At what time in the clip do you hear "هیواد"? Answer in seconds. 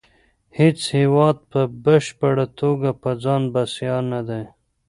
0.97-1.37